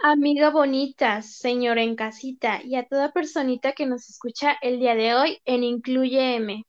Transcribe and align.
Amiga 0.00 0.50
bonita, 0.50 1.22
señora 1.22 1.82
en 1.82 1.96
casita 1.96 2.60
y 2.62 2.76
a 2.76 2.86
toda 2.86 3.12
personita 3.12 3.72
que 3.72 3.84
nos 3.84 4.08
escucha 4.08 4.56
el 4.62 4.78
día 4.78 4.94
de 4.94 5.14
hoy 5.14 5.40
en 5.44 5.64
Incluye 5.64 6.36
M. 6.36 6.64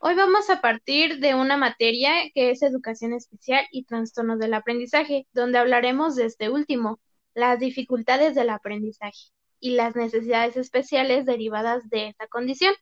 Hoy 0.00 0.14
vamos 0.14 0.48
a 0.48 0.60
partir 0.60 1.18
de 1.18 1.34
una 1.34 1.56
materia 1.56 2.30
que 2.32 2.50
es 2.50 2.62
educación 2.62 3.12
especial 3.12 3.66
y 3.72 3.84
trastornos 3.84 4.38
del 4.38 4.54
aprendizaje, 4.54 5.26
donde 5.32 5.58
hablaremos 5.58 6.14
de 6.14 6.26
este 6.26 6.50
último, 6.50 7.00
las 7.34 7.58
dificultades 7.58 8.36
del 8.36 8.50
aprendizaje 8.50 9.18
y 9.58 9.72
las 9.72 9.96
necesidades 9.96 10.56
especiales 10.56 11.26
derivadas 11.26 11.90
de 11.90 12.08
esta 12.08 12.28
condición. 12.28 12.74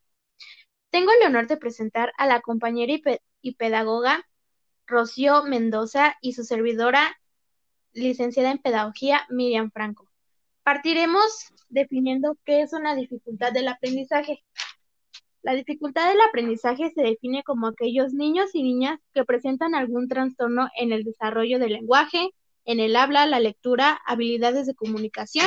Tengo 0.91 1.11
el 1.13 1.27
honor 1.27 1.47
de 1.47 1.57
presentar 1.57 2.13
a 2.19 2.27
la 2.27 2.43
compañera 2.43 2.93
y, 3.41 3.55
pedagoga 3.55 4.23
Rocío 4.87 5.43
Mendoza 5.45 6.17
y 6.21 6.35
su 6.35 6.45
servidora, 6.45 7.19
licenciada 7.95 8.51
en 8.51 8.59
Pedagogía, 8.59 9.27
Miriam 9.31 9.71
Franco. 9.71 10.07
Partiremos 10.63 11.47
definiendo 11.71 12.37
qué 12.45 12.61
es 12.61 12.75
una 12.75 12.95
dificultad 12.95 13.53
del 13.53 13.69
aprendizaje. 13.69 14.45
La 15.47 15.55
dificultad 15.55 16.09
del 16.09 16.21
aprendizaje 16.23 16.91
se 16.91 17.03
define 17.03 17.45
como 17.45 17.69
aquellos 17.69 18.13
niños 18.13 18.53
y 18.53 18.65
niñas 18.65 18.99
que 19.15 19.25
presentan 19.25 19.77
algún 19.77 20.09
trastorno 20.09 20.69
en 20.77 20.91
el 20.91 21.05
desarrollo 21.05 21.61
del 21.61 21.75
lenguaje, 21.75 22.31
en 22.65 22.81
el 22.81 22.97
habla, 22.97 23.27
la 23.27 23.39
lectura, 23.39 24.01
habilidades 24.07 24.67
de 24.67 24.75
comunicación, 24.75 25.47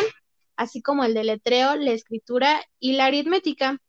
así 0.55 0.81
como 0.81 1.03
el 1.03 1.13
deletreo, 1.13 1.75
la 1.75 1.91
escritura 1.91 2.61
y 2.79 2.93
la 2.93 3.07
aritmética. 3.07 3.79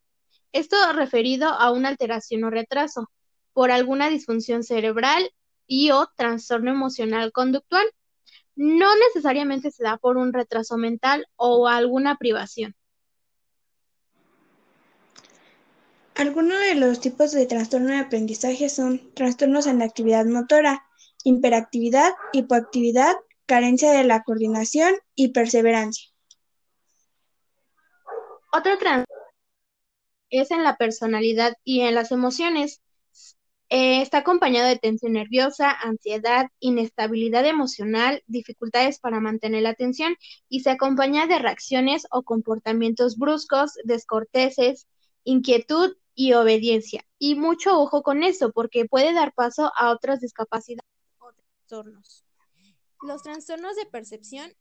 Esto 0.51 0.75
referido 0.91 1.47
a 1.47 1.71
una 1.71 1.87
alteración 1.87 2.43
o 2.43 2.49
retraso 2.49 3.09
por 3.53 3.71
alguna 3.71 4.09
disfunción 4.09 4.63
cerebral 4.63 5.31
y 5.65 5.91
o 5.91 6.09
trastorno 6.17 6.71
emocional 6.71 7.31
conductual. 7.31 7.87
No 8.57 8.89
necesariamente 8.97 9.71
se 9.71 9.85
da 9.85 9.95
por 9.95 10.17
un 10.17 10.33
retraso 10.33 10.75
mental 10.75 11.25
o 11.37 11.69
alguna 11.69 12.17
privación. 12.17 12.75
Algunos 16.21 16.59
de 16.59 16.75
los 16.75 17.01
tipos 17.01 17.31
de 17.31 17.47
trastorno 17.47 17.87
de 17.87 17.97
aprendizaje 17.97 18.69
son 18.69 19.11
trastornos 19.15 19.65
en 19.65 19.79
la 19.79 19.85
actividad 19.85 20.23
motora, 20.25 20.85
hiperactividad, 21.23 22.11
hipoactividad, 22.31 23.15
carencia 23.47 23.91
de 23.91 24.03
la 24.03 24.21
coordinación 24.21 24.93
y 25.15 25.29
perseverancia. 25.29 26.11
Otro 28.53 28.77
trastorno 28.77 29.05
es 30.29 30.51
en 30.51 30.63
la 30.63 30.77
personalidad 30.77 31.55
y 31.63 31.81
en 31.81 31.95
las 31.95 32.11
emociones. 32.11 32.83
Eh, 33.69 34.03
está 34.03 34.19
acompañado 34.19 34.67
de 34.67 34.77
tensión 34.77 35.13
nerviosa, 35.13 35.71
ansiedad, 35.71 36.49
inestabilidad 36.59 37.47
emocional, 37.47 38.21
dificultades 38.27 38.99
para 38.99 39.19
mantener 39.21 39.63
la 39.63 39.69
atención 39.69 40.15
y 40.49 40.59
se 40.59 40.69
acompaña 40.69 41.25
de 41.25 41.39
reacciones 41.39 42.05
o 42.11 42.21
comportamientos 42.21 43.17
bruscos, 43.17 43.71
descorteses, 43.85 44.87
inquietud 45.23 45.95
y 46.15 46.33
obediencia. 46.33 47.03
Y 47.17 47.35
mucho 47.35 47.79
ojo 47.79 48.03
con 48.03 48.23
eso 48.23 48.51
porque 48.51 48.85
puede 48.85 49.13
dar 49.13 49.33
paso 49.33 49.71
a 49.75 49.91
otras 49.91 50.21
discapacidades 50.21 50.85
o 51.19 51.31
trastornos. 51.33 52.25
Los 53.01 53.23
trastornos 53.23 53.75
de 53.75 53.85
percepción 53.85 54.53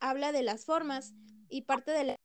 habla 0.00 0.32
de 0.32 0.42
las 0.42 0.64
formas 0.64 1.12
y 1.48 1.62
parte 1.62 1.92
de 1.92 2.04
la 2.04 2.16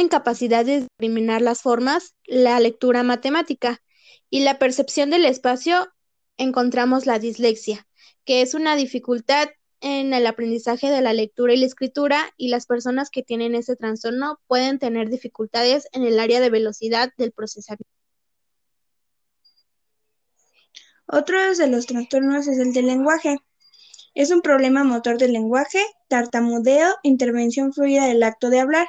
incapacidad 0.00 0.64
de 0.64 0.80
discriminar 0.80 1.40
las 1.40 1.62
formas, 1.62 2.14
la 2.24 2.60
lectura 2.60 3.02
matemática 3.02 3.80
y 4.28 4.40
la 4.40 4.58
percepción 4.58 5.10
del 5.10 5.24
espacio, 5.24 5.88
encontramos 6.36 7.06
la 7.06 7.18
dislexia, 7.18 7.86
que 8.24 8.42
es 8.42 8.54
una 8.54 8.76
dificultad 8.76 9.48
en 9.80 10.14
el 10.14 10.26
aprendizaje 10.26 10.90
de 10.90 11.02
la 11.02 11.12
lectura 11.12 11.54
y 11.54 11.58
la 11.58 11.66
escritura 11.66 12.32
y 12.36 12.48
las 12.48 12.66
personas 12.66 13.10
que 13.10 13.22
tienen 13.22 13.54
ese 13.54 13.76
trastorno 13.76 14.40
pueden 14.46 14.78
tener 14.78 15.08
dificultades 15.10 15.88
en 15.92 16.04
el 16.04 16.18
área 16.18 16.40
de 16.40 16.50
velocidad 16.50 17.12
del 17.18 17.32
procesamiento. 17.32 17.90
Otro 21.08 21.38
de 21.56 21.68
los 21.68 21.86
trastornos 21.86 22.48
es 22.48 22.58
el 22.58 22.72
del 22.72 22.86
lenguaje. 22.86 23.36
Es 24.14 24.30
un 24.30 24.40
problema 24.40 24.82
motor 24.82 25.18
del 25.18 25.32
lenguaje, 25.32 25.78
tartamudeo, 26.08 26.96
intervención 27.02 27.72
fluida 27.72 28.06
del 28.06 28.22
acto 28.22 28.50
de 28.50 28.60
hablar. 28.60 28.88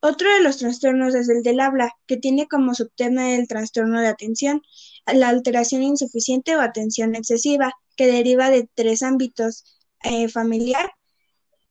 Otro 0.00 0.32
de 0.32 0.42
los 0.42 0.58
trastornos 0.58 1.14
es 1.14 1.28
el 1.28 1.42
del 1.42 1.60
habla, 1.60 1.92
que 2.06 2.16
tiene 2.16 2.46
como 2.46 2.74
subtema 2.74 3.34
el 3.34 3.48
trastorno 3.48 4.00
de 4.00 4.08
atención, 4.08 4.62
la 5.06 5.28
alteración 5.28 5.82
insuficiente 5.82 6.56
o 6.56 6.60
atención 6.60 7.14
excesiva, 7.14 7.72
que 7.96 8.06
deriva 8.06 8.50
de 8.50 8.68
tres 8.74 9.02
ámbitos, 9.02 9.64
eh, 10.04 10.28
familiar, 10.28 10.92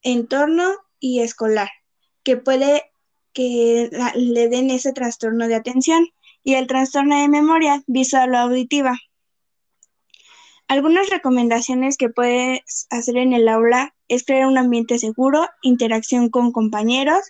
entorno 0.01 0.73
y 0.99 1.21
escolar, 1.21 1.69
que 2.23 2.37
puede 2.37 2.83
que 3.33 3.89
le 4.15 4.49
den 4.49 4.69
ese 4.69 4.93
trastorno 4.93 5.47
de 5.47 5.55
atención, 5.55 6.07
y 6.43 6.55
el 6.55 6.67
trastorno 6.67 7.19
de 7.19 7.29
memoria 7.29 7.81
visual 7.87 8.35
o 8.35 8.37
auditiva. 8.37 8.99
Algunas 10.67 11.09
recomendaciones 11.09 11.97
que 11.97 12.09
puedes 12.09 12.87
hacer 12.89 13.17
en 13.17 13.33
el 13.33 13.47
aula 13.47 13.95
es 14.07 14.25
crear 14.25 14.47
un 14.47 14.57
ambiente 14.57 14.99
seguro, 14.99 15.47
interacción 15.61 16.29
con 16.29 16.51
compañeros, 16.51 17.21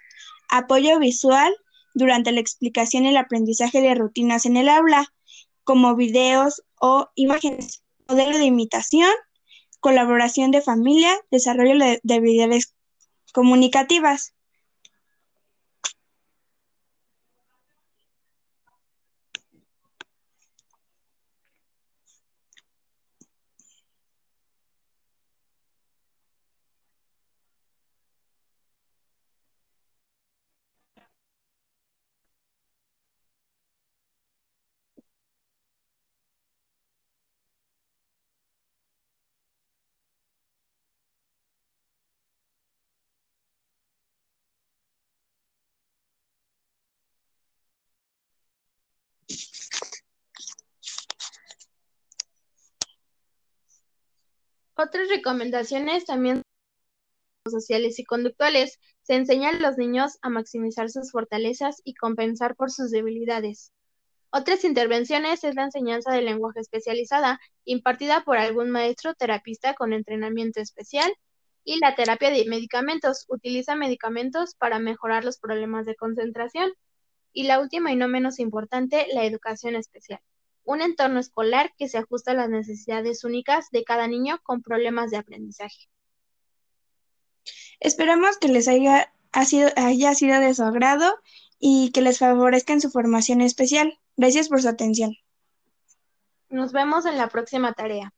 Apoyo 0.50 1.00
visual 1.00 1.56
durante 1.96 2.32
la 2.32 2.40
explicación 2.40 3.06
y 3.06 3.10
el 3.10 3.18
aprendizaje 3.18 3.82
de 3.82 3.96
rutinas 3.96 4.46
en 4.46 4.58
el 4.58 4.70
aula, 4.70 5.12
como 5.64 5.96
videos 5.96 6.62
o 6.80 7.10
imágenes, 7.16 7.84
modelo 8.08 8.38
de 8.38 8.46
imitación, 8.46 9.10
colaboración 9.84 10.50
de 10.52 10.62
familia, 10.62 11.12
desarrollo 11.30 11.76
de 11.78 12.14
habilidades 12.16 12.74
comunicativas. 13.34 14.34
Otras 54.76 55.08
recomendaciones 55.10 56.06
también 56.06 56.42
sociales 57.48 58.00
y 58.00 58.06
conductuales. 58.06 58.80
Se 59.04 59.16
enseña 59.16 59.50
a 59.50 59.54
los 59.54 59.78
niños 59.78 60.18
a 60.22 60.30
maximizar 60.30 60.90
sus 60.90 61.12
fortalezas 61.12 61.82
y 61.84 61.94
compensar 61.94 62.56
por 62.56 62.72
sus 62.72 62.90
debilidades. 62.90 63.72
Otras 64.32 64.64
intervenciones 64.64 65.44
es 65.44 65.54
la 65.54 65.66
enseñanza 65.66 66.12
de 66.12 66.24
lenguaje 66.24 66.60
especializada, 66.60 67.40
impartida 67.66 68.24
por 68.24 68.38
algún 68.38 68.72
maestro 68.72 69.14
terapista 69.14 69.76
con 69.76 69.94
entrenamiento 69.94 70.60
especial, 70.60 71.14
y 71.64 71.80
la 71.80 71.96
terapia 71.96 72.32
de 72.32 72.46
medicamentos. 72.46 73.26
Utiliza 73.28 73.76
medicamentos 73.76 74.56
para 74.56 74.80
mejorar 74.80 75.24
los 75.24 75.38
problemas 75.38 75.86
de 75.86 75.96
concentración. 75.96 76.72
Y 77.32 77.44
la 77.44 77.60
última 77.60 77.92
y 77.92 77.96
no 77.96 78.08
menos 78.08 78.40
importante, 78.40 79.08
la 79.14 79.24
educación 79.26 79.76
especial 79.76 80.20
un 80.66 80.82
entorno 80.82 81.20
escolar 81.20 81.74
que 81.78 81.88
se 81.88 81.98
ajusta 81.98 82.32
a 82.32 82.36
las 82.36 82.50
necesidades 82.50 83.24
únicas 83.24 83.70
de 83.72 83.84
cada 83.84 84.08
niño 84.08 84.40
con 84.44 84.62
problemas 84.62 85.12
de 85.12 85.18
aprendizaje. 85.18 85.90
Esperamos 87.80 88.38
que 88.38 88.48
les 88.48 88.68
haya, 88.68 89.14
sido, 89.46 89.70
haya 89.76 90.16
sido 90.16 90.40
de 90.40 90.54
su 90.54 90.64
agrado 90.64 91.20
y 91.60 91.92
que 91.92 92.02
les 92.02 92.20
favorezca 92.20 92.74
en 92.74 92.82
su 92.82 92.90
formación 92.90 93.42
especial. 93.42 94.00
Gracias 94.16 94.50
por 94.50 94.62
su 94.62 94.70
atención. 94.70 95.16
Nos 96.50 96.72
vemos 96.72 97.06
en 97.06 97.18
la 97.18 97.28
próxima 97.28 97.74
tarea. 97.74 98.14